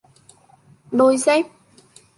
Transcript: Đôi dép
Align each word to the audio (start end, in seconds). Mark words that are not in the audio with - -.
Đôi 0.91 1.17
dép 1.17 1.45